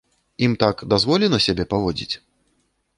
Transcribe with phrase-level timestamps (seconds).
[0.47, 2.13] Ім так дазволена сябе паводзіць?